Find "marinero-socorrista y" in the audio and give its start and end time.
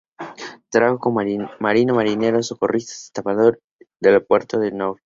1.59-2.95